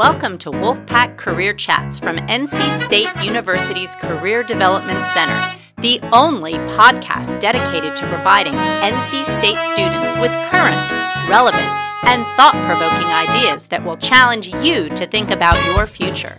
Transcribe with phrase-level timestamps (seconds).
[0.00, 7.38] Welcome to Wolfpack Career Chats from NC State University's Career Development Center, the only podcast
[7.38, 10.90] dedicated to providing NC State students with current,
[11.28, 11.68] relevant,
[12.08, 16.34] and thought provoking ideas that will challenge you to think about your future.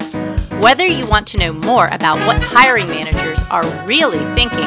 [0.59, 4.65] Whether you want to know more about what hiring managers are really thinking,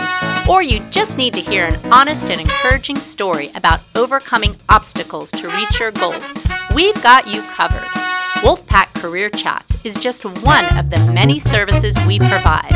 [0.49, 5.49] or you just need to hear an honest and encouraging story about overcoming obstacles to
[5.49, 6.33] reach your goals,
[6.77, 8.04] we've got you covered.
[8.45, 12.71] Wolfpack Career Chats is just one of the many services we provide.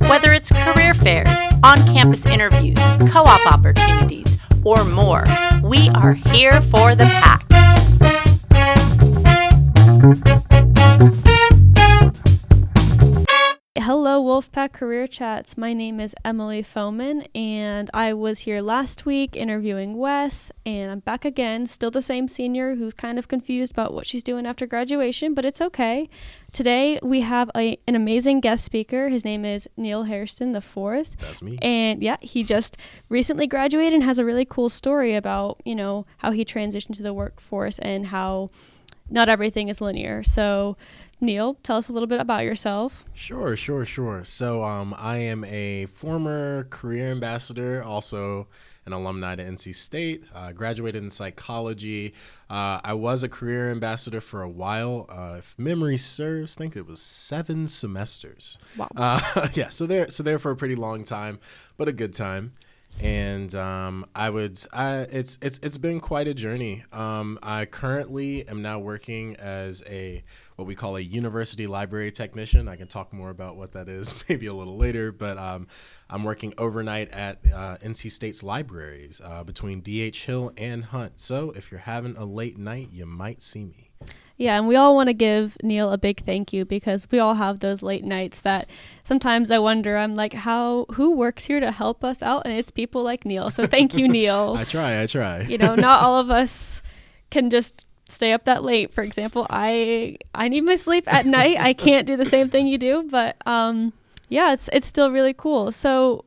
[0.00, 2.76] Whether it's career fairs, on campus interviews,
[3.10, 5.24] co op opportunities, or more,
[5.62, 7.40] we are here for the pack.
[14.04, 15.56] Hello, Wolfpack Career Chats.
[15.56, 20.98] My name is Emily Foman, and I was here last week interviewing Wes, and I'm
[20.98, 21.64] back again.
[21.64, 25.46] Still the same senior who's kind of confused about what she's doing after graduation, but
[25.46, 26.10] it's okay.
[26.52, 29.08] Today we have a, an amazing guest speaker.
[29.08, 31.16] His name is Neil Hairston the Fourth.
[31.18, 31.58] That's me.
[31.62, 32.76] And yeah, he just
[33.08, 37.02] recently graduated and has a really cool story about you know how he transitioned to
[37.02, 38.50] the workforce and how
[39.10, 40.22] not everything is linear.
[40.22, 40.76] So
[41.20, 43.04] Neil, tell us a little bit about yourself.
[43.14, 44.24] Sure, sure, sure.
[44.24, 48.48] So, um, I am a former career ambassador, also
[48.86, 50.24] an alumni to NC State.
[50.34, 52.12] Uh, graduated in psychology.
[52.50, 55.06] Uh, I was a career ambassador for a while.
[55.08, 58.58] Uh, if memory serves, I think it was seven semesters.
[58.76, 58.88] Wow.
[58.96, 59.68] Uh, yeah.
[59.70, 61.38] So there, so there for a pretty long time,
[61.76, 62.52] but a good time.
[63.02, 66.84] And um, I would, I, it's it's it's been quite a journey.
[66.92, 70.24] Um, I currently am now working as a
[70.56, 72.68] what we call a university library technician.
[72.68, 75.66] I can talk more about what that is maybe a little later, but um,
[76.08, 81.20] I'm working overnight at uh, NC State's libraries uh, between DH Hill and Hunt.
[81.20, 83.90] So if you're having a late night, you might see me.
[84.36, 87.34] Yeah, and we all want to give Neil a big thank you because we all
[87.34, 88.68] have those late nights that
[89.04, 92.42] sometimes I wonder, I'm like, how, who works here to help us out?
[92.44, 93.48] And it's people like Neil.
[93.50, 94.54] So thank you, Neil.
[94.58, 95.42] I try, I try.
[95.42, 96.82] you know, not all of us
[97.30, 98.92] can just stay up that late.
[98.92, 101.56] For example, I I need my sleep at night.
[101.58, 103.92] I can't do the same thing you do, but um
[104.28, 105.70] yeah, it's it's still really cool.
[105.72, 106.24] So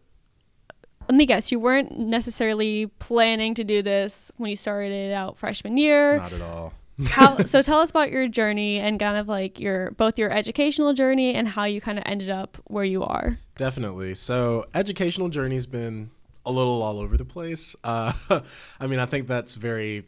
[1.10, 5.78] let me guess, you weren't necessarily planning to do this when you started out freshman
[5.78, 6.18] year.
[6.18, 6.74] Not at all.
[7.06, 10.94] How so tell us about your journey and kind of like your both your educational
[10.94, 13.38] journey and how you kind of ended up where you are.
[13.58, 14.16] Definitely.
[14.16, 16.12] So educational journey's been
[16.46, 17.76] a little all over the place.
[17.84, 18.14] Uh,
[18.80, 20.06] I mean, I think that's very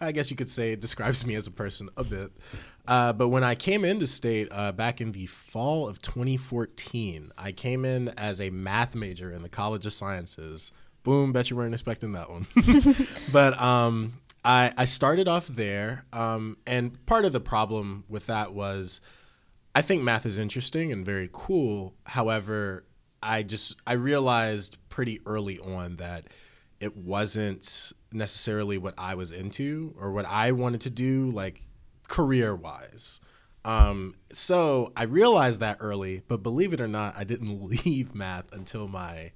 [0.00, 2.32] I guess you could say it describes me as a person a bit.
[2.88, 7.52] Uh, but when I came into state uh, back in the fall of 2014, I
[7.52, 10.72] came in as a math major in the College of Sciences.
[11.04, 12.46] Boom, bet you weren't expecting that one.
[13.32, 14.14] but um,
[14.44, 16.04] I, I started off there.
[16.12, 19.00] Um, and part of the problem with that was
[19.74, 21.94] I think math is interesting and very cool.
[22.06, 22.84] However,
[23.22, 26.26] I just I realized pretty early on that
[26.80, 31.66] it wasn't necessarily what I was into or what I wanted to do, like
[32.08, 33.20] career wise.
[33.64, 38.52] Um, so I realized that early, but believe it or not, I didn't leave math
[38.52, 39.32] until my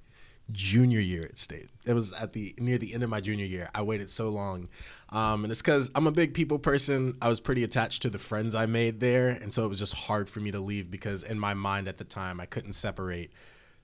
[0.51, 1.69] junior year at state.
[1.85, 3.69] It was at the near the end of my junior year.
[3.75, 4.69] I waited so long,
[5.09, 7.17] um, and it's because I'm a big people person.
[7.21, 9.93] I was pretty attached to the friends I made there, and so it was just
[9.93, 13.31] hard for me to leave because in my mind at the time I couldn't separate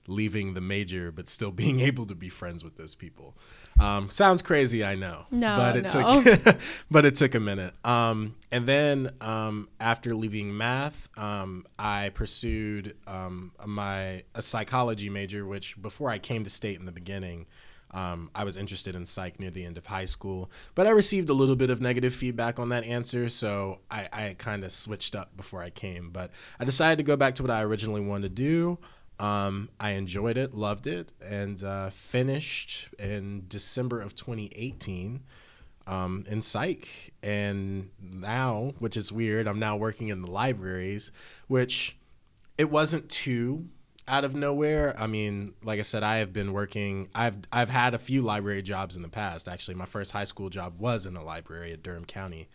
[0.06, 3.36] leaving the major but still being able to be friends with those people.
[3.80, 5.26] Um, sounds crazy, I know.
[5.30, 6.22] No, but it no.
[6.22, 6.56] took,
[6.90, 7.74] but it took a minute.
[7.84, 15.44] Um, and then um, after leaving math, um, I pursued um, my a psychology major,
[15.44, 17.46] which before I came to state in the beginning.
[17.90, 21.30] Um, I was interested in psych near the end of high school, but I received
[21.30, 25.14] a little bit of negative feedback on that answer, so I, I kind of switched
[25.14, 26.10] up before I came.
[26.10, 28.78] But I decided to go back to what I originally wanted to do.
[29.20, 35.22] Um, I enjoyed it, loved it, and uh, finished in December of 2018
[35.86, 37.12] um, in psych.
[37.22, 41.12] And now, which is weird, I'm now working in the libraries,
[41.46, 41.96] which
[42.58, 43.68] it wasn't too
[44.06, 44.94] out of nowhere.
[44.98, 47.08] I mean, like I said, I have been working.
[47.14, 49.48] I've I've had a few library jobs in the past.
[49.48, 52.48] Actually, my first high school job was in a library at Durham County.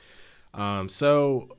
[0.53, 1.57] Um, so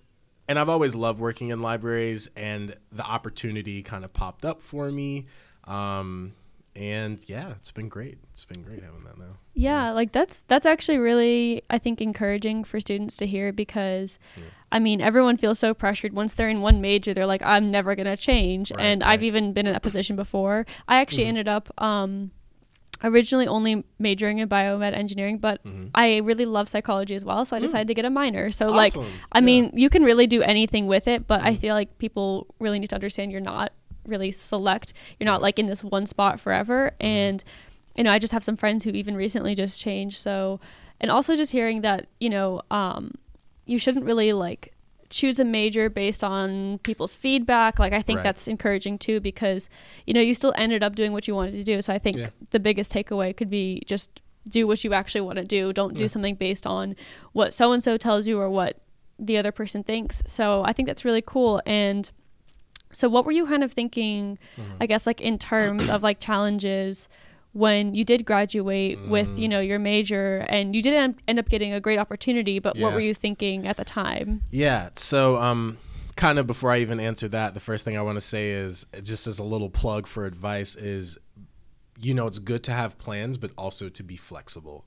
[0.51, 4.91] and I've always loved working in libraries, and the opportunity kind of popped up for
[4.91, 5.27] me.
[5.65, 6.35] Um,
[6.75, 8.19] and yeah, it's been great.
[8.33, 9.37] It's been great having that now.
[9.55, 14.45] Yeah, like that's that's actually really I think encouraging for students to hear because Yeah.
[14.73, 17.95] I mean everyone feels so pressured once they're in one major they're like I'm never
[17.97, 20.65] going to change Right, and I've even been in that position before.
[20.89, 21.29] I actually Mhm.
[21.29, 22.31] ended up um
[23.03, 25.89] originally only majoring in biomed engineering, but Mm-hmm.
[25.95, 28.51] I really love psychology as well, so I decided to get a minor.
[28.51, 28.97] So like
[29.33, 29.45] I Yeah.
[29.45, 32.91] mean, you can really do anything with it, but I feel like people really need
[32.91, 33.73] to understand you're not
[34.07, 34.93] really select.
[35.19, 37.43] You're not like in this one spot forever and
[37.97, 40.19] you know, I just have some friends who even recently just changed.
[40.19, 40.61] So
[41.01, 43.13] and also just hearing that, you know, um
[43.67, 44.73] you shouldn't really like
[45.11, 47.79] choose a major based on people's feedback.
[47.79, 48.25] Like I think Right.
[48.25, 49.69] that's encouraging too because
[50.07, 51.83] you know, you still ended up doing what you wanted to do.
[51.83, 52.29] So I think Yeah.
[52.51, 55.73] the biggest takeaway could be just do what you actually want to do.
[55.73, 56.09] Don't do Yeah.
[56.09, 56.97] something based on
[57.33, 58.79] what so and so tells you or what
[59.19, 60.23] the other person thinks.
[60.27, 61.61] So I think that's really cool.
[61.67, 62.11] And
[62.93, 64.73] so what were you kind of thinking, Mm-hmm.
[64.81, 67.09] I guess like in terms of like challenges
[67.53, 69.39] when you did graduate with, Mm.
[69.39, 72.77] you know, your major and you did end end up getting a great opportunity, but
[72.79, 74.43] what were you thinking at the time?
[74.51, 74.91] Yeah.
[74.97, 75.79] So, um,
[76.17, 78.87] kind of before I even answer that, the first thing I want to say is
[79.03, 81.19] just as a little plug for advice is,
[81.99, 84.85] you know, it's good to have plans, but also to be flexible.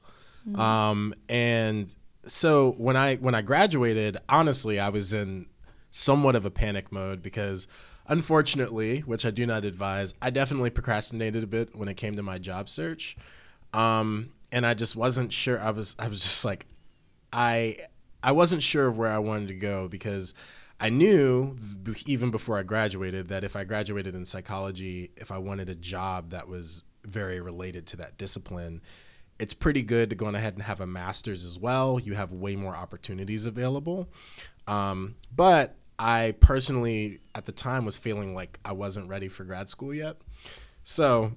[0.55, 1.93] Um, and
[2.27, 5.47] so when I when I graduated, honestly, I was in
[5.89, 7.67] somewhat of a panic mode because
[8.07, 12.23] unfortunately, which I do not advise, I definitely procrastinated a bit when it came to
[12.23, 13.15] my job search.
[13.73, 15.59] Um, and I just wasn't sure.
[15.59, 16.67] I was I was just like
[17.31, 17.77] I
[18.21, 20.33] I wasn't sure of where I wanted to go because
[20.79, 21.57] I knew
[22.05, 26.31] even before I graduated that if I graduated in psychology, if I wanted a job
[26.31, 28.81] that was very related to that discipline,
[29.39, 31.99] it's pretty good to go on ahead and have a master's as well.
[31.99, 34.09] You have way more opportunities available.
[34.67, 39.69] Um, but I personally, at the time, was feeling like I wasn't ready for grad
[39.69, 40.17] school yet.
[40.83, 41.33] So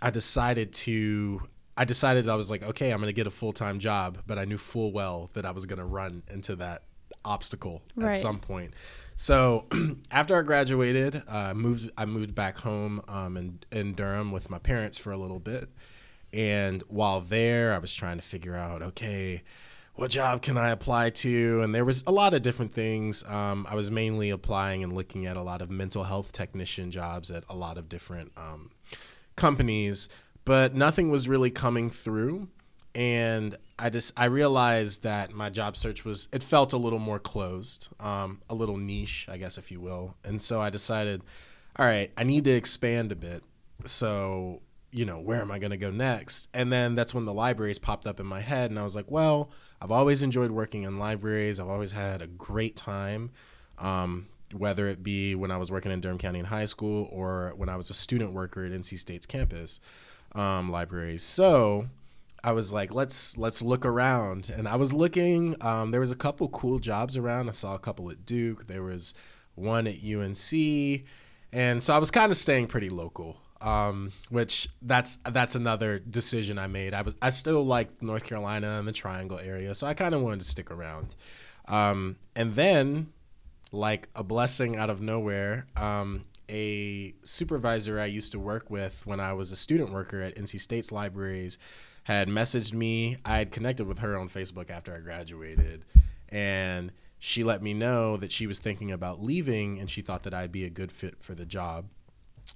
[0.00, 1.42] I decided to
[1.76, 4.44] I decided I was like, okay, I'm gonna get a full time job, but I
[4.44, 6.82] knew full well that I was gonna run into that
[7.24, 8.14] obstacle Right.
[8.14, 8.72] at some point.
[9.16, 9.66] So
[10.10, 14.48] after I graduated, uh, I moved I moved back home um, in in Durham with
[14.50, 15.68] my parents for a little bit,
[16.32, 19.42] and while there, I was trying to figure out, okay,
[19.94, 21.60] what job can I apply to?
[21.62, 23.24] And there was a lot of different things.
[23.24, 27.30] Um, I was mainly applying and looking at a lot of mental health technician jobs
[27.30, 28.70] at a lot of different um,
[29.36, 30.08] companies,
[30.44, 32.48] but nothing was really coming through.
[32.94, 37.18] And I just I realized that my job search was it felt a little more
[37.18, 40.16] closed, um, a little niche, I guess if you will.
[40.24, 41.22] And so I decided,
[41.76, 43.44] all right, I need to expand a bit.
[43.84, 44.62] So
[44.92, 46.48] you know, where am I going to go next?
[46.52, 49.10] And then that's when the libraries popped up in my head, and I was like,
[49.10, 51.58] well, I've always enjoyed working in libraries.
[51.58, 53.30] I've always had a great time,
[53.78, 57.54] um, whether it be when I was working in Durham County in high school or
[57.56, 59.80] when I was a student worker at NC State's campus
[60.34, 61.22] um, libraries.
[61.22, 61.88] So
[62.42, 65.56] I was like, let's let's look around, and I was looking.
[65.60, 67.48] Um, there was a couple cool jobs around.
[67.48, 68.66] I saw a couple at Duke.
[68.66, 69.14] There was
[69.54, 71.04] one at UNC,
[71.52, 73.38] and so I was kind of staying pretty local.
[73.62, 76.94] Um, which that's that's another decision I made.
[76.94, 80.22] I was I still like North Carolina and the Triangle area, so I kind of
[80.22, 81.14] wanted to stick around.
[81.68, 83.12] Um, and then,
[83.70, 89.20] like a blessing out of nowhere, um, a supervisor I used to work with when
[89.20, 91.58] I was a student worker at NC State's libraries
[92.04, 93.18] had messaged me.
[93.24, 95.84] I had connected with her on Facebook after I graduated,
[96.28, 100.32] and she let me know that she was thinking about leaving and she thought that
[100.32, 101.86] I'd be a good fit for the job.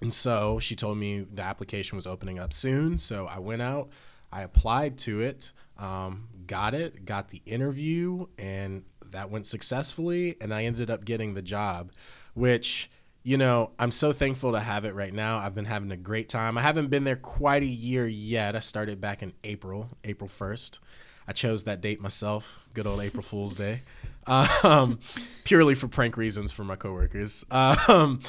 [0.01, 2.99] And so she told me the application was opening up soon.
[2.99, 3.89] So I went out,
[4.33, 10.37] I applied to it, um, got it, got the interview, and that went successfully.
[10.41, 11.93] And I ended up getting the job,
[12.35, 12.91] which,
[13.23, 15.39] you know, I'm so thankful to have it right now.
[15.39, 16.59] I've been having a great time.
[16.59, 18.57] I haven't been there quite a year yet.
[18.57, 20.81] I started back in April, April 1st.
[21.27, 22.61] I chose that date myself.
[22.75, 23.83] Good old April Fool's Day,
[24.27, 24.99] um,
[25.45, 27.45] purely for prank reasons for my coworkers.
[27.89, 28.21] Um,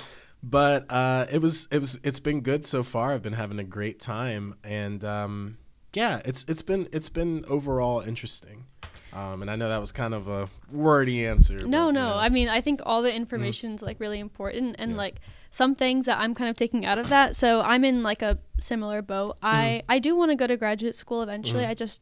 [0.46, 3.14] but uh, it was it was it's been good so far.
[3.14, 5.58] I've been having a great time, and um,
[5.94, 8.66] yeah, it's it's been it's been overall interesting.
[9.12, 11.66] Um, and I know that was kind of a wordy answer.
[11.66, 12.10] No, but, no.
[12.10, 12.16] yeah.
[12.18, 15.20] I mean, I think all the information information's like really important and like
[15.52, 17.36] some things that I'm kind of taking out of that.
[17.36, 19.38] So I'm in like a similar boat.
[19.42, 21.66] I I do want to go to graduate school eventually.
[21.66, 22.02] I just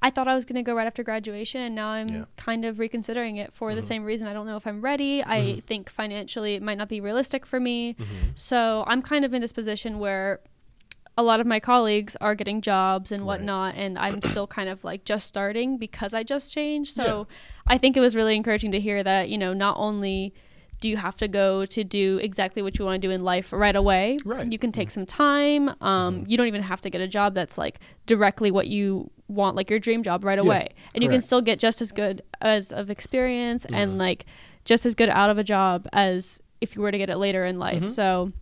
[0.00, 2.24] I thought I was going to go right after graduation and now I'm Yeah.
[2.36, 4.28] kind of reconsidering it for the same reason.
[4.28, 5.22] I don't know if I'm ready.
[5.24, 7.96] I think financially it might not be realistic for me.
[8.34, 10.40] So I'm kind of in this position where
[11.16, 13.26] a lot of my colleagues are getting jobs and Right.
[13.26, 16.94] whatnot, and I'm still kind of like just starting because I just changed.
[16.94, 17.36] So Yeah.
[17.66, 20.32] I think it was really encouraging to hear that, you know, not only
[20.80, 23.52] do you have to go to do exactly what you want to do in life
[23.52, 24.42] right away, Right.
[24.42, 24.52] Mm-hmm.
[24.52, 25.70] you can take some time.
[25.82, 29.56] Um, You don't even have to get a job that's like directly what you want,
[29.56, 30.68] like your dream job right away.
[30.94, 33.74] And you can still get just as good as of experience Mm-hmm.
[33.74, 34.24] and like
[34.64, 37.44] just as good out of a job as if you were to get it later
[37.44, 37.82] in Mm-hmm.
[37.84, 37.90] life.
[37.90, 38.32] So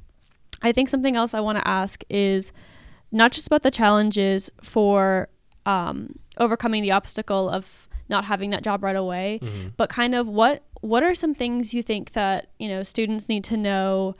[0.62, 2.52] I think something else I want to ask is
[3.12, 5.28] not just about the challenges for
[5.66, 9.68] um, overcoming the obstacle of not having that job right away, Mm-hmm.
[9.76, 13.42] but kind of what what are some things you think that you know students need
[13.44, 14.14] to know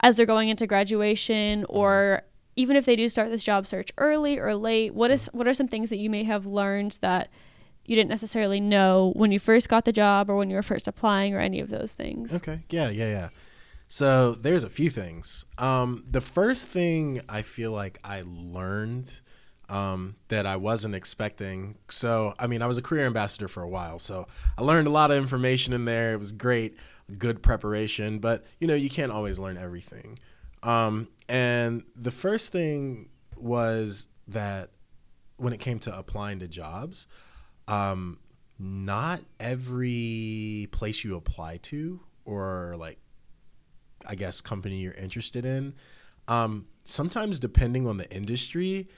[0.00, 2.22] as they're going into graduation or
[2.56, 5.54] even if they do start this job search early or late what is what are
[5.54, 7.28] some things that you may have learned that
[7.86, 10.88] you didn't necessarily know when you first got the job or when you were first
[10.88, 12.60] applying or any of those things Okay.
[12.70, 13.28] Yeah, yeah, yeah.
[13.88, 15.44] So there's a few things.
[15.58, 19.20] Um, the first thing I feel like I learned
[19.68, 21.76] um, that I wasn't expecting.
[21.88, 24.26] So, I mean, I was a career ambassador for a while, so
[24.58, 26.12] I learned a lot of information in there.
[26.12, 26.76] It was great,
[27.18, 30.18] good preparation, but you know, you can't always learn everything.
[30.62, 34.70] Um, and the first thing was that
[35.36, 37.06] when it came to applying to jobs,
[37.68, 38.18] um,
[38.58, 42.98] not every place you apply to or like
[44.06, 45.74] I guess company you're interested in,
[46.28, 48.88] um, sometimes depending on the industry,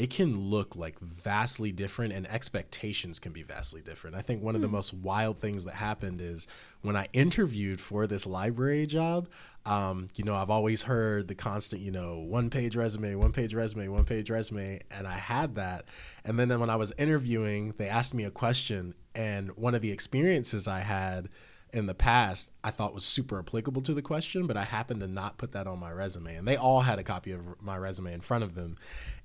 [0.00, 4.16] it can look like vastly different and expectations can be vastly different.
[4.16, 6.48] I think one of the most wild things that happened is
[6.80, 9.28] when I interviewed for this library job,
[9.66, 13.52] um, you know, I've always heard the constant, you know, one page resume, one page
[13.52, 15.84] resume, one page resume, and I had that.
[16.24, 19.92] And then when I was interviewing, they asked me a question, and one of the
[19.92, 21.28] experiences I had
[21.72, 25.06] in the past I thought was super applicable to the question, but I happened to
[25.06, 26.36] not put that on my resume.
[26.36, 28.76] And they all had a copy of my resume in front of them.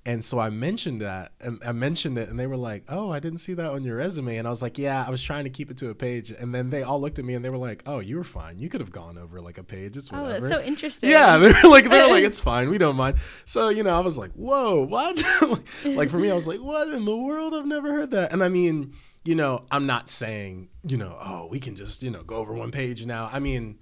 [0.06, 3.20] And so I mentioned that and I mentioned it and they were like, Oh, I
[3.20, 4.38] didn't see that on your resume.
[4.38, 6.32] And I was like, Yeah, I was trying to keep it to a page.
[6.32, 8.60] And then they all looked at me and they were like, Oh, you were fine.
[8.60, 9.98] You could have gone over like a page.
[9.98, 12.96] It's whatever." oh that's so interesting Yeah, they're like they're like it's fine, we don't
[12.96, 13.18] mind.
[13.46, 15.22] So you know, I was like, whoa, what?
[15.86, 17.54] like for me, I was like, what in the world?
[17.54, 18.32] I've never heard that.
[18.32, 18.94] And I mean,
[19.26, 22.54] you know, I'm not saying you know, oh, we can just you know go over
[22.54, 23.30] one page now.
[23.32, 23.80] I mean,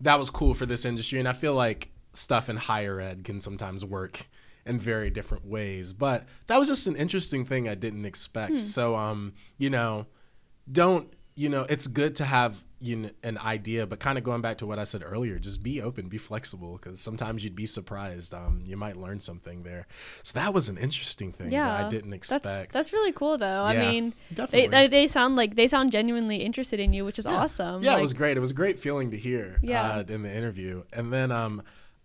[0.00, 3.40] that was cool for this industry, and I feel like stuff in higher ed can
[3.40, 4.28] sometimes work
[4.64, 5.92] in very different ways.
[5.92, 8.52] But that was just an interesting thing I didn't expect.
[8.60, 10.06] So um, you know,
[10.70, 14.42] don't you know it's good to have you know, an idea but kind of going
[14.42, 17.66] back to what i said earlier just be open be flexible because sometimes you'd be
[17.66, 19.86] surprised um, you might learn something there
[20.22, 23.38] so that was an interesting thing yeah that i didn't expect that's that's really cool
[23.38, 24.68] though i mean definitely.
[24.68, 27.36] they they sound like they sound genuinely interested in you which is Yeah.
[27.36, 28.36] awesome Yeah, Like, it was great.
[28.36, 29.96] It was a great feeling to hear Yeah.
[29.96, 30.82] uh, in the interview.
[30.92, 31.62] And then um,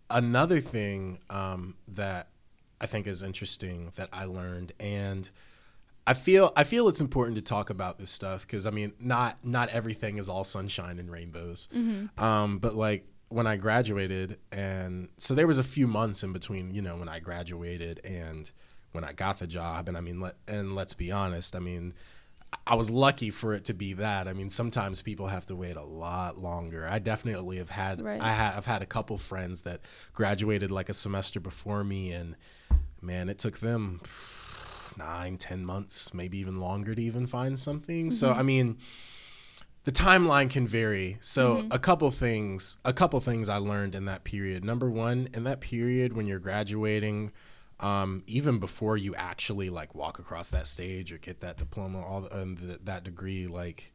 [0.09, 2.29] another thing um, that
[2.81, 5.29] I think is interesting that I learned, and
[6.09, 9.37] I feel I feel it's important to talk about this stuff because I mean, not
[9.45, 11.67] not everything is all sunshine and rainbows.
[12.17, 16.73] Um, but like when I graduated, and so there was a few months in between,
[16.73, 18.49] you know, when I graduated and
[18.91, 19.87] when I got the job.
[19.87, 21.93] And I mean, let and let's be honest, I mean.
[22.65, 24.27] I was lucky for it to be that.
[24.27, 26.87] I mean, sometimes people have to wait a lot longer.
[26.89, 28.19] I definitely have had Right.
[28.19, 29.81] I have had a couple friends that
[30.13, 32.35] graduated like a semester before me, and
[33.03, 34.01] man, it took them
[34.99, 38.11] nine, ten months, maybe even longer to even find something.
[38.11, 38.39] So mm-hmm.
[38.39, 38.77] I mean,
[39.85, 41.17] the timeline can vary.
[41.21, 41.67] So mm-hmm.
[41.71, 44.63] a couple things, a couple things I learned in that period.
[44.63, 47.31] Number one, in that period when you're graduating,
[47.79, 52.21] um, even before you actually like walk across that stage or get that diploma, all
[52.21, 53.93] the, and the, that degree, like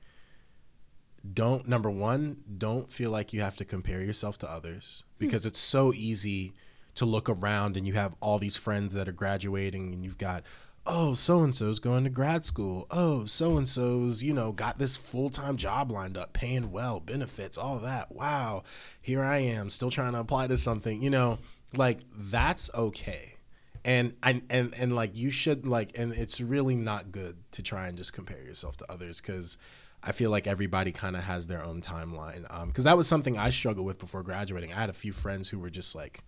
[1.32, 5.26] don't number one, don't feel like you have to compare yourself to others hmm.
[5.26, 6.54] because it's so easy
[6.94, 10.44] to look around and you have all these friends that are graduating and you've got
[10.86, 12.86] oh so and so's going to grad school.
[12.90, 17.58] Oh so and so's you know got this full-time job lined up paying well benefits
[17.58, 18.12] all that.
[18.12, 18.62] Wow
[19.02, 21.38] here i am still trying to apply to something you know
[21.76, 23.36] like that's okay.
[23.84, 27.88] And I and and like you should like and it's really not good to try
[27.88, 29.58] and just compare yourself to others because
[30.02, 32.46] I feel like everybody kind of has their own timeline.
[32.50, 34.72] Um, because that was something I struggled with before graduating.
[34.72, 36.22] I had a few friends who were just like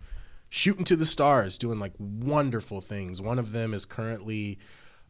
[0.49, 3.21] shooting to the stars, doing like wonderful things.
[3.21, 4.59] One of them is currently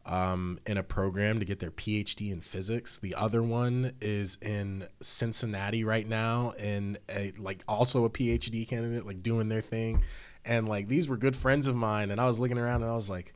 [0.06, 2.98] um, in a program to get their PhD in physics.
[2.98, 9.06] The other one is in Cincinnati right now and a, like also a PhD candidate,
[9.06, 10.02] like doing their thing.
[10.44, 12.94] And like these were good friends of mine, and I was looking around and I
[12.94, 13.34] was like,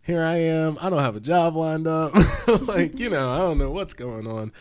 [0.00, 0.78] here I am.
[0.80, 2.12] I don't have a job lined up.
[2.66, 4.52] like, you know, I don't know what's going on.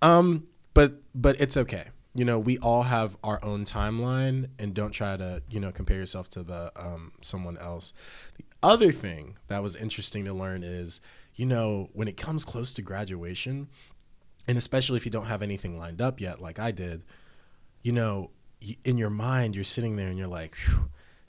[0.00, 1.88] Um, but but it's okay.
[2.16, 5.98] You know, we all have our own timeline and don't try to, you know, compare
[5.98, 7.92] yourself to the um someone else.
[8.38, 11.00] The other thing that was interesting to learn is,
[11.34, 13.68] you know, when it comes close to graduation,
[14.48, 17.02] and especially if you don't have anything lined up yet like I did,
[17.82, 18.30] you know,
[18.82, 20.54] in your mind you're sitting there and you're like,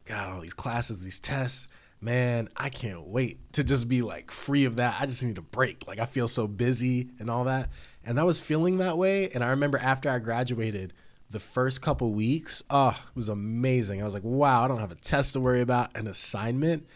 [0.06, 1.68] God, all these classes, these tests,
[2.00, 4.96] man, I can't wait to just be like free of that.
[5.02, 5.86] I just need a break.
[5.88, 7.70] Like I feel so busy and all that.
[8.08, 9.30] And I was feeling that way.
[9.30, 10.94] And I remember after I graduated,
[11.30, 14.02] the first couple weeks, oh, it was amazing.
[14.02, 16.88] I was like, wow, I don't have a test to worry about, an assignment.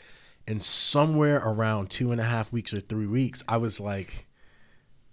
[0.47, 4.27] And somewhere around two and a half weeks or three weeks, I was like,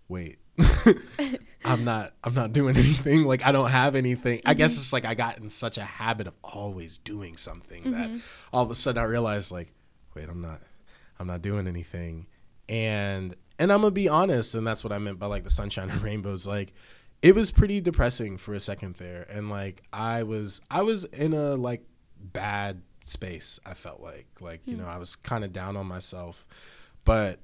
[0.08, 0.38] wait.
[1.64, 3.24] I'm not I'm not doing anything.
[3.24, 4.38] Like I don't have anything.
[4.38, 4.50] Mm-hmm.
[4.50, 4.80] I guess mm-hmm.
[4.80, 7.92] it's like I got in such a habit of always doing something mm-hmm.
[7.92, 9.72] that all of a sudden I realized like,
[10.14, 10.60] wait, I'm not
[11.18, 12.26] I'm not doing anything.
[12.68, 15.90] And and I'm gonna be honest, and that's what I meant by like the sunshine
[15.90, 16.46] and rainbows.
[16.46, 16.72] Like
[17.22, 19.26] it was pretty depressing for a second there.
[19.30, 21.84] And like I was I was in a like
[22.16, 24.26] bad space, I felt like.
[24.40, 24.82] Like, you hmm.
[24.82, 26.46] know, I was kind of down on myself.
[27.04, 27.40] But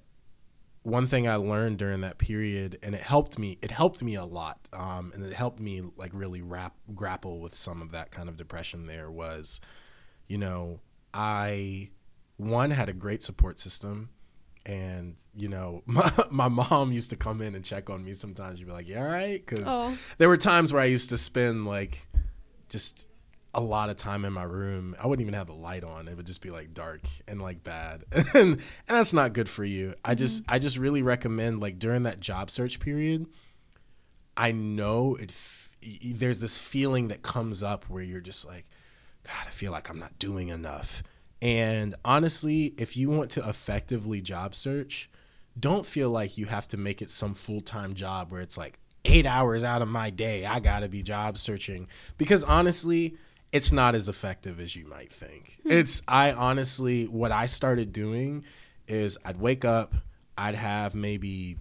[0.83, 4.25] one thing I learned during that period, and it helped me, it helped me a
[4.25, 8.29] lot, um, and it helped me like really wrap, grapple with some of that kind
[8.29, 8.87] of depression.
[8.87, 9.61] There was,
[10.29, 10.81] you know,
[11.15, 11.91] I
[12.37, 14.11] one had a great support system,
[14.67, 18.59] and you know, my, my mom used to come in and check on me sometimes.
[18.59, 19.97] You'd be like, "Yeah, all right," because oh.
[20.19, 22.07] there were times where I used to spend like
[22.69, 23.09] just
[23.55, 24.97] a lot of time in my room.
[25.01, 26.09] I wouldn't even have the light on.
[26.09, 28.05] It would just be like dark and like bad.
[28.13, 29.89] and and that's not good for you.
[29.91, 30.11] Mm-hmm.
[30.11, 33.27] I just I just really recommend like during that job search period,
[34.37, 35.71] I know it f-
[36.03, 38.65] there's this feeling that comes up where you're just like
[39.25, 41.03] god, I feel like I'm not doing enough.
[41.45, 45.11] And honestly, if you want to effectively job search,
[45.61, 49.27] don't feel like you have to make it some full-time job where it's like 8
[49.27, 51.87] hours out of my day I got to be job searching
[52.17, 53.19] because honestly,
[53.53, 55.59] it's not as effective as you might think.
[55.65, 55.73] Hmm.
[55.73, 58.45] It's I honestly what I started doing
[58.89, 59.95] is I'd wake up,
[60.39, 61.59] I'd have maybe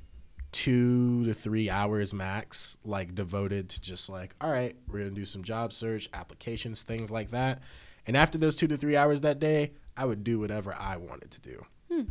[0.54, 5.26] 2 to 3 hours max like devoted to just like all right, we're to do
[5.26, 7.62] some job search, applications, things like that.
[8.06, 11.32] And after those 2 to 3 hours that day, I would do whatever I wanted
[11.32, 11.66] to do.
[11.92, 12.02] Hmm.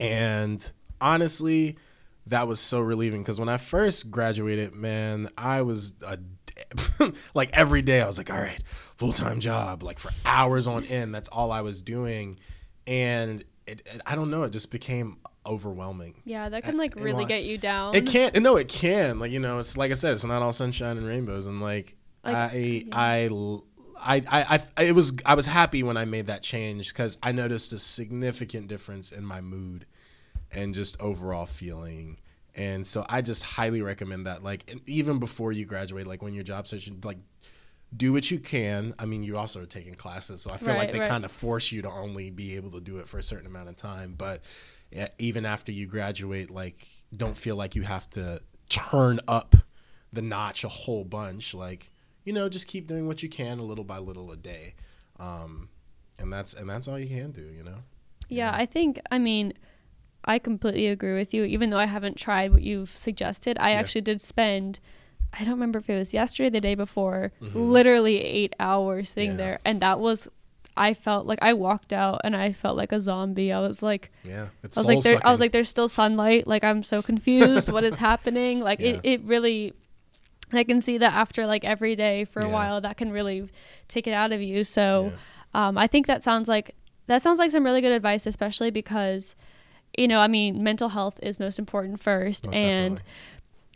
[0.00, 1.76] And honestly,
[2.26, 6.18] that was so relieving because when I first graduated, man, I was a
[7.34, 10.84] like every day I was like, all right, full time job, like for hours on
[10.84, 11.14] end.
[11.14, 12.38] That's all I was doing,
[12.86, 16.22] and it, it, I don't know, it just became overwhelming.
[16.24, 17.94] Yeah, that can like really get you down.
[17.94, 18.40] It can't.
[18.42, 19.18] No, it can.
[19.18, 21.96] Like you know, it's like I said, it's not all sunshine and rainbows, and like,
[22.24, 22.82] like I, yeah.
[22.92, 23.28] I.
[24.00, 27.32] I, I, I, it was, I was happy when I made that change because I
[27.32, 29.86] noticed a significant difference in my mood
[30.50, 32.18] and just overall feeling
[32.58, 34.42] and so I just highly recommend that.
[34.42, 37.18] Like even before you graduate, like when you're job searching, like
[37.96, 38.94] do what you can.
[38.98, 41.08] I mean, you also are taking classes, so I feel right, like they right.
[41.08, 43.68] kind of force you to only be able to do it for a certain amount
[43.68, 44.14] of time.
[44.18, 44.42] But
[45.18, 49.54] even after you graduate, like don't feel like you have to turn up
[50.12, 51.54] the notch a whole bunch.
[51.54, 51.92] Like
[52.28, 54.74] you know, just keep doing what you can, a little by little a day,
[55.18, 55.70] um,
[56.18, 57.46] and that's and that's all you can do.
[57.56, 57.78] You know.
[58.28, 58.54] Yeah, yeah.
[58.54, 59.00] I think.
[59.10, 59.54] I mean
[60.24, 61.44] I completely agree with you.
[61.44, 63.78] Even though I haven't tried what you've suggested, I yeah.
[63.78, 64.78] actually did spend.
[65.32, 67.58] I don't remember if it was yesterday, the day before, mm-hmm.
[67.58, 69.36] literally eight hours sitting yeah.
[69.36, 70.28] there, and that was.
[70.76, 73.52] I felt like I walked out and I felt like a zombie.
[73.52, 76.46] I was like, yeah, I was like, there, I was like, there's still sunlight.
[76.46, 77.72] Like I'm so confused.
[77.72, 78.60] what is happening?
[78.60, 78.90] Like yeah.
[78.90, 79.72] it, it really.
[80.52, 83.48] I can see that after like every day for a while, that can really
[83.88, 84.64] take it out of you.
[84.64, 85.12] So,
[85.54, 86.74] um, I think that sounds like
[87.06, 89.34] that sounds like some really good advice, especially because
[89.96, 93.12] you know, I mean, mental health is most important first, most and definitely.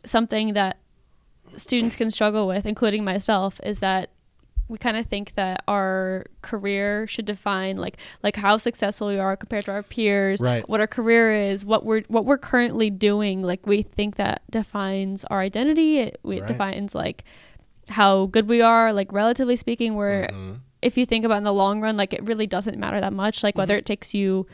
[0.04, 0.78] something that
[1.56, 4.10] students can struggle with, including myself, is that
[4.72, 9.36] we kind of think that our career should define like like how successful we are
[9.36, 10.68] compared to our peers right.
[10.68, 15.24] what our career is what we're what we're currently doing like we think that defines
[15.26, 16.46] our identity it, it right.
[16.46, 17.22] defines like
[17.88, 20.54] how good we are like relatively speaking where mm-hmm.
[20.80, 23.42] if you think about in the long run like it really doesn't matter that much
[23.42, 23.60] like mm-hmm.
[23.60, 24.46] whether it takes you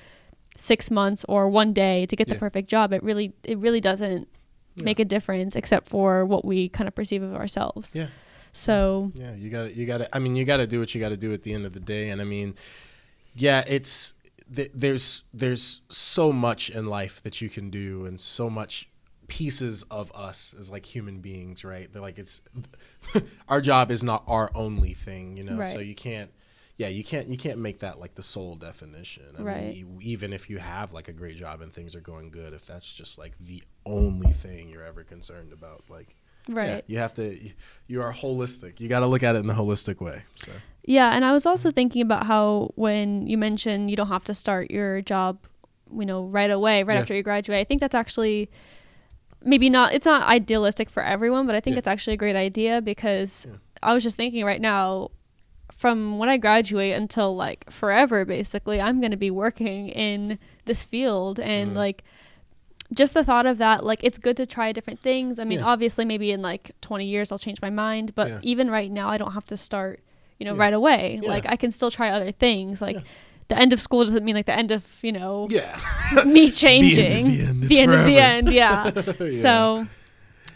[0.58, 2.34] six months or one day to get yeah.
[2.34, 2.92] the perfect job.
[2.92, 4.28] It really it really doesn't
[4.74, 4.84] yeah.
[4.84, 7.94] make a difference except for what we kind of perceive of ourselves.
[7.94, 8.08] Yeah.
[8.58, 10.16] So yeah, you got you got to.
[10.16, 11.72] I mean, you got to do what you got to do at the end of
[11.72, 12.10] the day.
[12.10, 12.56] And I mean,
[13.34, 14.14] yeah, it's
[14.54, 18.88] th- there's there's so much in life that you can do, and so much
[19.28, 21.92] pieces of us as like human beings, right?
[21.92, 22.40] They're like it's
[23.48, 25.58] our job is not our only thing, you know.
[25.58, 25.66] Right.
[25.66, 26.30] So you can't
[26.78, 29.24] yeah, you can't you can't make that like the sole definition.
[29.38, 29.74] I right.
[29.76, 32.66] mean, even if you have like a great job and things are going good, if
[32.66, 36.16] that's just like the only thing you're ever concerned about, like
[36.48, 37.38] right, yeah, you have to.
[37.86, 38.80] You are holistic.
[38.80, 40.22] You got to look at it in a holistic way.
[40.36, 40.52] So
[40.84, 44.34] yeah, and I was also thinking about how when you mentioned you don't have to
[44.34, 45.38] start your job,
[45.94, 47.00] you know, right away, right yeah.
[47.00, 47.58] after you graduate.
[47.58, 48.50] I think that's actually
[49.44, 49.92] maybe not.
[49.92, 51.78] It's not idealistic for everyone, but I think yeah.
[51.78, 53.46] it's actually a great idea because.
[53.80, 55.10] I was just thinking right now,
[55.70, 60.84] from when I graduate until like forever, basically, I'm going to be working in this
[60.84, 61.38] field.
[61.38, 61.76] And mm.
[61.76, 62.04] like,
[62.92, 65.38] just the thought of that, like, it's good to try different things.
[65.38, 65.66] I mean, yeah.
[65.66, 68.14] obviously, maybe in like 20 years, I'll change my mind.
[68.14, 68.38] But yeah.
[68.42, 70.00] even right now, I don't have to start,
[70.38, 70.60] you know, yeah.
[70.60, 71.20] right away.
[71.22, 72.80] Like, I can still try other things.
[72.80, 72.98] Like,
[73.48, 75.78] the end of school doesn't mean like the end of you know Yeah.
[76.26, 77.64] me changing the end.
[77.64, 79.86] It's the end of the end yeah so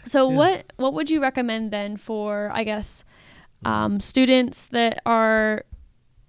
[0.05, 3.03] so what what would you recommend then for i guess
[3.65, 5.63] um, students that are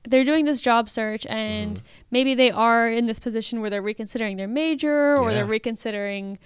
[0.07, 1.87] they're doing this job search and Mm-hmm.
[2.11, 6.39] maybe they are in this position where they're reconsidering their major or they're reconsidering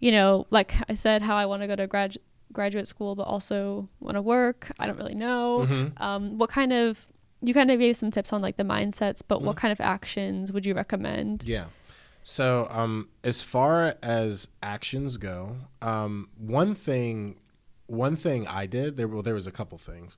[0.00, 2.16] you know like i said how i want to go to grad
[2.52, 6.00] graduate school but also want to work i don't really know Mhm.
[6.00, 7.06] um, what kind of
[7.42, 9.46] you kind of gave some tips on like the mindsets but Mm-hmm.
[9.46, 11.66] what kind of actions would you recommend Yeah.
[12.22, 17.36] So, um, as far as actions go, um, one thing,
[17.86, 19.06] one thing I did there.
[19.06, 20.16] Well, there was a couple things.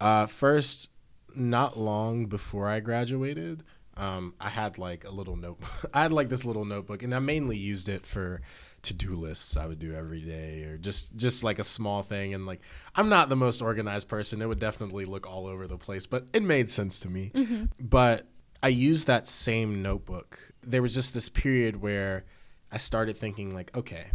[0.00, 0.90] Uh, first,
[1.36, 3.62] not long before I graduated,
[3.96, 5.58] um, I had like a little note.
[5.94, 8.40] I had like this little notebook, and I mainly used it for
[8.82, 12.34] to-do lists I would do every day, or just just like a small thing.
[12.34, 12.60] And like,
[12.94, 14.42] I'm not the most organized person.
[14.42, 17.32] It would definitely look all over the place, but it made sense to me.
[17.80, 18.26] But
[18.62, 20.52] I used that same notebook.
[20.62, 22.24] There was just this period where
[22.70, 24.08] I started thinking like, okay,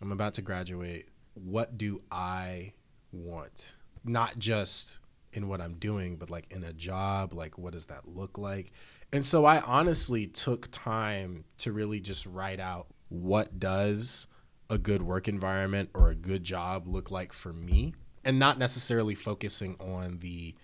[0.00, 1.08] I'm about to graduate.
[1.34, 2.72] What do I
[3.12, 3.76] want?
[4.04, 5.00] Not just
[5.32, 8.72] in what I'm doing, but like in a job, like what does that look like?
[9.12, 14.26] And so I honestly took time to really just write out what does
[14.68, 19.14] a good work environment or a good job look like for me and not necessarily
[19.14, 20.54] focusing on the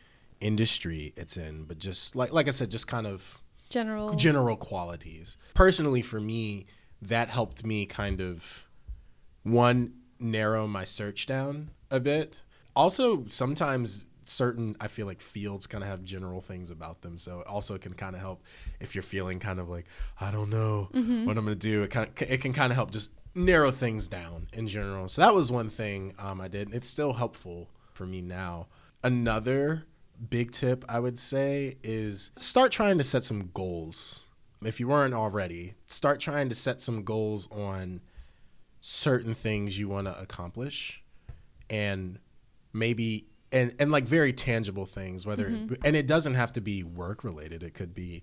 [0.41, 5.37] industry it's in, but just like like I said just kind of general general qualities.
[5.55, 6.67] Personally, for me,
[7.03, 8.69] that helped me kind of
[9.43, 12.43] one narrow my search down a bit.
[12.75, 17.43] Also, sometimes certain I feel like fields kind of have general things about them, so
[17.47, 18.43] also it can kind of help
[18.81, 19.87] if you're feeling kind of like
[20.21, 21.83] I don't know what I'm gonna do.
[21.83, 25.09] It kind of, it can kind of help just narrow things down in general.
[25.09, 26.75] So that was one thing um, I did.
[26.75, 28.69] It's still helpful for me now.
[29.03, 29.87] Another
[30.31, 34.29] big tip I would say is start trying to set some goals.
[34.65, 38.01] If you weren't already, start trying to set some goals on
[38.81, 41.03] certain things you want to accomplish
[41.69, 42.19] and
[42.73, 45.47] maybe and and like very tangible things whether
[45.85, 48.23] and it doesn't have to be work related it could be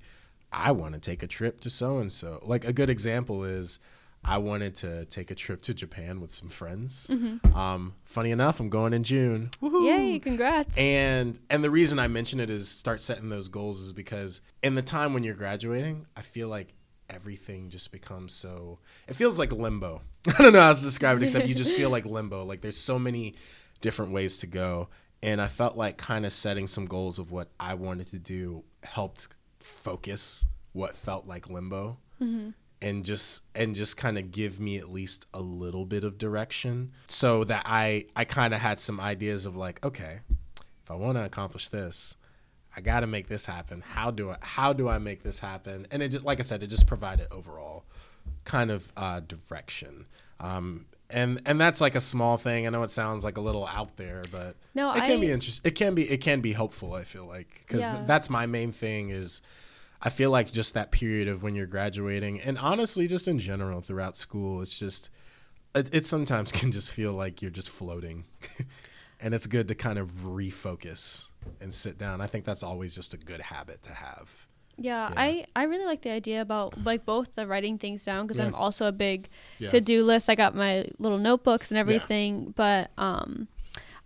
[0.51, 3.79] i want to take a trip to so and so like a good example is
[4.25, 7.09] i wanted to take a trip to japan with some friends
[7.55, 9.86] um funny enough i'm going in june Woohoo!
[9.86, 13.93] yay congrats And and the reason I mention it is start setting those goals is
[13.93, 16.73] because in the time when you're graduating, I feel like
[17.09, 20.01] everything just becomes so it feels like limbo.
[20.27, 22.43] I don't know how to describe it except you just feel like limbo.
[22.43, 23.36] Like there's so many
[23.81, 24.89] different ways to go.
[25.23, 28.63] And I felt like kind of setting some goals of what I wanted to do
[28.83, 31.97] helped focus what felt like limbo.
[32.81, 36.91] And just and just kind of give me at least a little bit of direction
[37.07, 40.19] so that I I kind of had some ideas of like okay
[40.83, 42.17] if I want to accomplish this
[42.75, 43.83] I got to make this happen.
[43.86, 45.88] How do I how do I make this happen?
[45.91, 47.86] And it just like I said it just provided overall
[48.43, 50.05] kind of uh, direction.
[50.41, 53.65] Um and and that's like a small thing I know it sounds like a little
[53.67, 56.93] out there but No, it can be interesting it can be it can be helpful
[56.93, 58.04] I feel like because Yeah.
[58.06, 59.41] that's my main thing is
[60.02, 63.80] I feel like just that period of when you're graduating, and honestly, just in general
[63.80, 65.10] throughout school, it's just
[65.73, 68.26] it, it sometimes can just feel like you're just floating,
[69.21, 71.30] and it's good to kind of refocus
[71.62, 72.19] and sit down.
[72.19, 74.45] I think that's always just a good habit to have.
[74.77, 75.13] Yeah, Yeah.
[75.15, 78.45] I I really like the idea about like both the writing things down because Yeah.
[78.47, 79.69] I'm also a big Yeah.
[79.69, 80.29] to do list.
[80.29, 83.47] I got my little notebooks and everything, but um,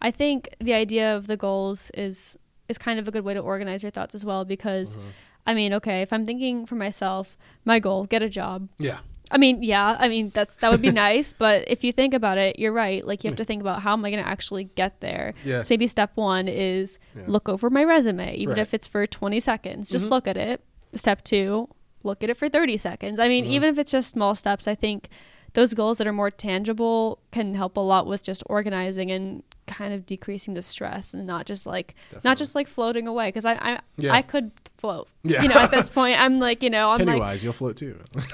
[0.01, 2.37] I think the idea of the goals is
[2.69, 4.95] is kind of a good way to organize your thoughts as well because.
[4.95, 5.07] Mm-hmm.
[5.49, 8.67] I mean, okay, if I'm thinking for myself, my goal, get a job.
[8.79, 8.99] Yeah,
[9.29, 12.37] I mean, yeah, I mean that's that would be nice, but if you think about
[12.37, 13.05] it, you're right.
[13.05, 15.33] Like you have to think about how am I going to actually get there.
[15.43, 15.61] Yeah.
[15.61, 17.23] So maybe step one is Yeah.
[17.27, 18.61] look over my resume, even Right.
[18.61, 19.89] if it's for 20 seconds.
[19.89, 20.11] Just Mhm.
[20.11, 20.61] look at it.
[20.95, 21.67] Step two,
[22.03, 23.19] look at it for 30 seconds.
[23.19, 23.49] I mean, Mhm.
[23.51, 25.09] even if it's just small steps, I think
[25.53, 29.93] those goals that are more tangible can help a lot with just organizing and kind
[29.93, 32.29] of decreasing the stress and not just like Definitely.
[32.29, 34.13] not just like floating away because I I, Yeah.
[34.13, 35.07] I could float.
[35.23, 35.41] Yeah.
[35.43, 37.99] You know, at this point, I'm like, you know, I'm like Pennywise, you'll float too.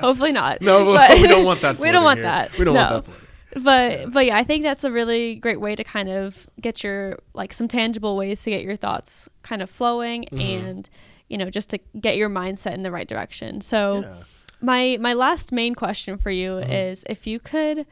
[0.00, 0.60] Hopefully not.
[0.60, 1.78] no, But- we don't want that.
[1.84, 2.24] we don't want here.
[2.24, 2.58] that.
[2.58, 2.80] We don't No.
[2.80, 3.04] want that.
[3.04, 3.20] Floating.
[3.64, 4.06] But Yeah.
[4.06, 7.52] but yeah, I think that's a really great way to kind of get your like
[7.52, 10.40] some tangible ways to get your thoughts kind of flowing Mhm.
[10.70, 10.90] and
[11.28, 13.60] you know just to get your mindset in the right direction.
[13.60, 14.14] So Yeah.
[14.60, 16.90] my my last main question for you Mhm.
[16.90, 17.86] is if you could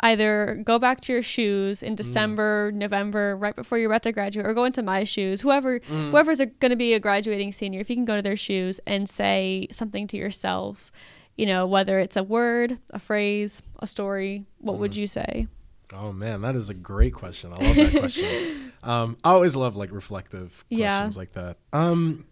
[0.00, 1.86] either go back to your shoes Mm.
[1.88, 5.80] in December, November, right before you're about to graduate, or go into my shoes, whoever
[5.80, 6.10] Mm.
[6.10, 9.08] whoever's going to be a graduating senior, if you can go to their shoes and
[9.08, 10.90] say something to yourself,
[11.36, 14.96] you know, whether it's a word, a phrase, a story, what would Mm.
[14.96, 15.46] you say?
[15.92, 17.52] Oh man, that is a great question.
[17.52, 18.62] I love that question.
[18.82, 21.18] Um, I always love like reflective questions Yeah.
[21.20, 21.56] like that.
[21.72, 22.24] Um,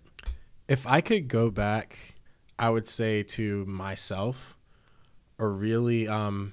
[0.69, 2.15] if I could go back,
[2.61, 4.57] I would say to myself,
[5.37, 6.53] or really um,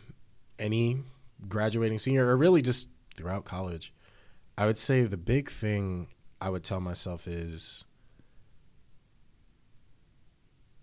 [0.62, 1.04] any
[1.48, 3.94] graduating senior, or really just throughout college,
[4.58, 6.08] I would say the big thing
[6.40, 7.86] I would tell myself is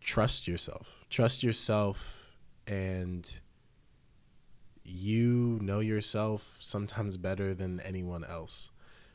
[0.00, 1.04] trust yourself.
[1.10, 2.36] Trust yourself
[2.66, 3.40] and
[4.84, 8.70] you know yourself sometimes better than anyone else.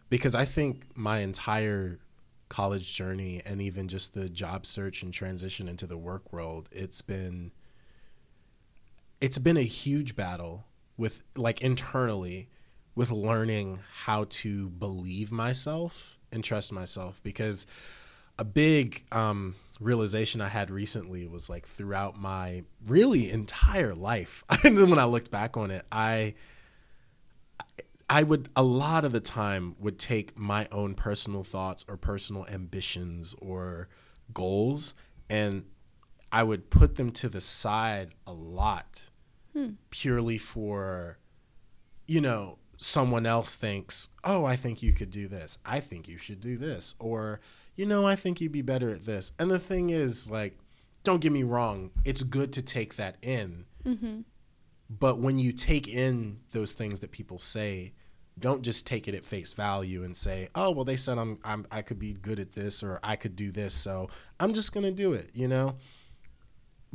[0.10, 2.00] Because I think my entire
[2.50, 7.02] college journey and even just the job search and transition into the work world, it's
[7.02, 7.52] been
[9.24, 10.66] it's been a huge battle
[10.98, 12.50] with like internally
[12.94, 17.66] with learning how to believe myself and trust myself because
[18.38, 24.44] a big um, realization I had recently was like throughout my really entire life.
[24.66, 26.34] and then when I looked back on it, I
[28.10, 32.46] I would a lot of the time would take my own personal thoughts or personal
[32.48, 33.88] ambitions or
[34.34, 34.96] goals
[35.30, 35.64] and
[36.30, 39.12] I would put them to the side a lot
[39.54, 39.72] hmm.
[39.90, 41.18] purely for
[42.08, 45.58] you know someone else thinks, "Oh, I think you could do this.
[45.66, 47.40] I think you should do this." Or
[47.76, 49.32] you know, I think you'd be better at this.
[49.40, 50.58] And the thing is, like,
[51.04, 53.66] don't get me wrong, it's good to take that in.
[53.86, 54.22] Mm-hmm.
[54.90, 57.94] But when you take in those things that people say,
[58.40, 61.68] don't just take it at face value and say, "Oh, well, they said I'm, I'm
[61.72, 64.92] I could be good at this or I could do this, so I'm just gonna
[64.92, 65.76] do it." You know,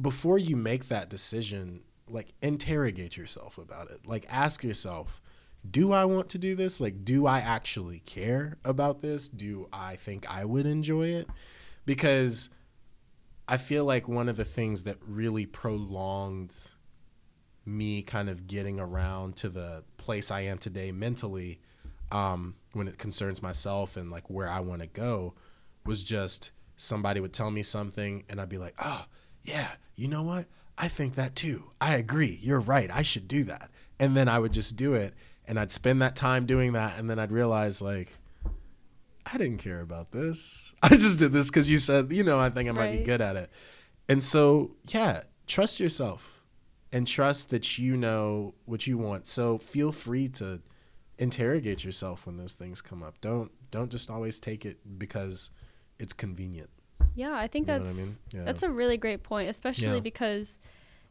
[0.01, 4.07] before you make that decision, like interrogate yourself about it.
[4.07, 5.21] Like ask yourself,
[5.69, 6.81] do I want to do this?
[6.81, 9.29] Like, do I actually care about this?
[9.29, 11.29] Do I think I would enjoy it?
[11.85, 12.51] Because
[13.47, 16.55] I feel like one of the things that really prolonged
[17.65, 21.61] me kind of getting around to the place I am today mentally,
[22.11, 25.35] um, when it concerns myself and like where I want to go,
[25.85, 29.07] was just somebody would tell me something and I'd be like, oh,
[29.43, 30.47] yeah, you know what?
[30.79, 31.71] I think that too.
[31.81, 32.39] I agree.
[32.41, 32.91] You're right.
[32.93, 33.71] I should do that.
[33.99, 35.13] And then I would just do it
[35.49, 38.13] and I'd spend that time doing that, and then I'd realize like
[39.33, 40.75] I didn't care about this.
[40.83, 42.99] I just did this because you said you know I think I might right.
[42.99, 43.51] be good at it,
[44.09, 46.45] and so yeah, trust yourself
[46.93, 49.27] and trust that you know what you want.
[49.27, 50.61] So feel free to
[51.19, 53.21] interrogate yourself when those things come up.
[53.23, 55.51] Don't don't just always take it because
[55.99, 56.69] it's convenient.
[57.15, 58.13] Yeah, I think you that's I mean?
[58.33, 58.45] yeah.
[58.45, 60.01] that's a really great point, especially yeah.
[60.01, 60.59] because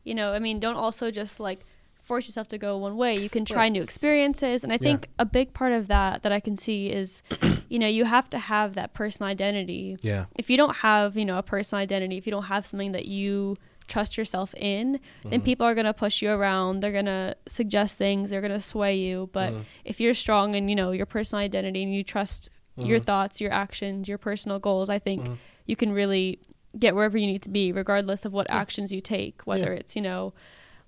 [0.04, 1.66] you know, I mean, don't also just like
[2.08, 3.18] force yourself to go one way.
[3.18, 3.72] You can try right.
[3.72, 4.64] new experiences.
[4.64, 5.24] And I think yeah.
[5.24, 7.22] a big part of that that I can see is,
[7.70, 9.98] you know, you have to have that personal identity.
[10.02, 10.26] Yeah.
[10.36, 13.06] If you don't have, you know, a personal identity, if you don't have something that
[13.06, 15.30] you trust yourself in, mm-hmm.
[15.30, 16.80] then people are going to push you around.
[16.80, 18.30] They're going to suggest things.
[18.30, 19.30] They're going to sway you.
[19.34, 19.62] But mm-hmm.
[19.84, 22.88] if you're strong in, you know, your personal identity and you trust mm-hmm.
[22.88, 25.34] your thoughts, your actions, your personal goals, I think mm-hmm.
[25.68, 26.40] You can really
[26.78, 28.58] get wherever you need to be, regardless of what yeah.
[28.58, 29.80] actions you take, whether yeah.
[29.80, 30.34] it's, you know,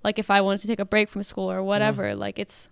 [0.04, 2.14] like if I wanted to take a break from school or whatever, yeah.
[2.16, 2.70] like it's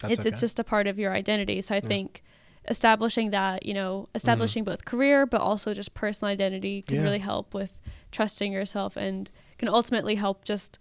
[0.00, 0.28] That's it's okay.
[0.30, 1.60] it's just a part of your identity.
[1.60, 2.22] So I think
[2.68, 4.66] establishing that, you know, establishing mm.
[4.66, 9.68] both career but also just personal identity can really help with trusting yourself and can
[9.68, 10.78] ultimately help just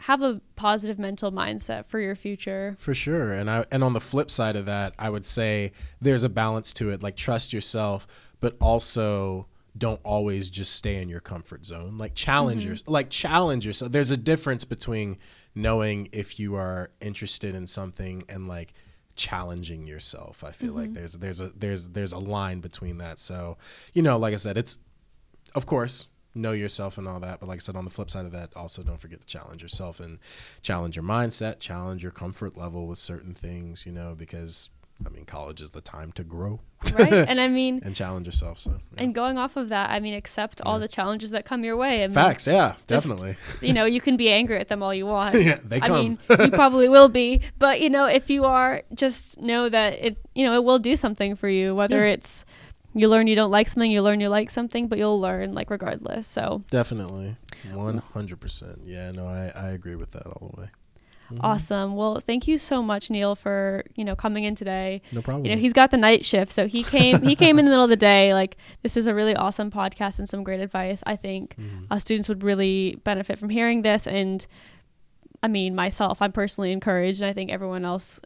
[0.00, 2.76] have a positive mental mindset for your future.
[2.78, 3.32] For sure.
[3.32, 6.72] And I and on the flip side of that, I would say there's a balance
[6.74, 7.02] to it.
[7.02, 8.06] Like trust yourself,
[8.40, 11.98] but also don't always just stay in your comfort zone.
[11.98, 12.74] Like challenge mm-hmm.
[12.74, 13.92] your like challenge yourself.
[13.92, 15.18] There's a difference between
[15.54, 18.72] knowing if you are interested in something and like
[19.16, 20.44] challenging yourself.
[20.44, 20.78] I feel mm-hmm.
[20.78, 23.18] like there's there's a there's there's a line between that.
[23.18, 23.56] So,
[23.92, 24.78] you know, like I said, it's
[25.54, 28.26] of course know yourself and all that, but like I said on the flip side
[28.26, 30.18] of that, also don't forget to challenge yourself and
[30.60, 34.68] challenge your mindset, challenge your comfort level with certain things, you know, because
[35.04, 36.60] I mean, college is the time to grow.
[36.92, 37.12] right.
[37.12, 38.58] And I mean, and challenge yourself.
[38.58, 39.02] So, yeah.
[39.02, 40.80] and going off of that, I mean, accept all yeah.
[40.80, 42.02] the challenges that come your way.
[42.02, 42.46] I mean, Facts.
[42.46, 43.36] Yeah, just, definitely.
[43.60, 45.34] you know, you can be angry at them all you want.
[45.42, 45.92] yeah, they come.
[45.92, 47.42] I mean, you probably will be.
[47.58, 50.96] But, you know, if you are, just know that it, you know, it will do
[50.96, 52.14] something for you, whether yeah.
[52.14, 52.44] it's,
[52.94, 55.68] you learn you don't like something, you learn you like something, but you'll learn like
[55.70, 56.26] regardless.
[56.26, 57.36] So definitely.
[57.70, 58.78] 100%.
[58.84, 60.68] Yeah, no, I, I agree with that all the way.
[61.26, 61.44] Mm-hmm.
[61.44, 61.96] Awesome.
[61.96, 65.02] Well, thank you so much, Neil, for you know coming in today.
[65.12, 65.44] No problem.
[65.44, 67.22] You know he's got the night shift, so he came.
[67.22, 68.34] he came in the middle of the day.
[68.34, 71.02] Like this is a really awesome podcast and some great advice.
[71.06, 71.84] I think mm-hmm.
[71.90, 74.06] uh, students would really benefit from hearing this.
[74.06, 74.46] And
[75.42, 78.20] I mean, myself, I'm personally encouraged, and I think everyone else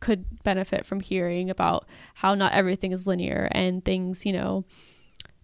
[0.00, 4.24] could benefit from hearing about how not everything is linear and things.
[4.24, 4.64] You know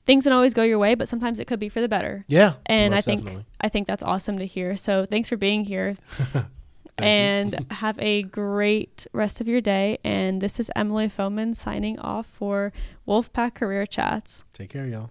[0.07, 2.25] things don't always go your way, but sometimes it could be for the better.
[2.27, 2.55] Yeah.
[2.67, 3.47] And I think definitely.
[3.61, 4.77] I think that's awesome to hear.
[4.77, 5.97] So thanks for being here.
[7.03, 9.99] and have a great rest of your day.
[10.05, 12.73] And this is Emily Foman signing off for
[13.07, 14.45] Wolfpack Career Chats.
[14.53, 15.11] Take care, y'all.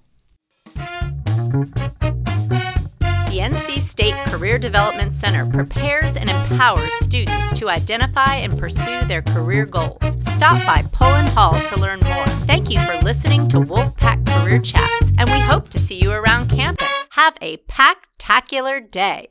[3.32, 9.21] The NC State Career Development Center prepares and empowers students to identify and pursue their
[9.21, 10.17] career goals.
[10.27, 12.25] Stop by Pullen Hall to learn more.
[12.45, 16.49] Thank you for listening to Wolfpack Career Chats, and we hope to see you around
[16.49, 17.08] campus.
[17.12, 19.30] Have a packtacular day.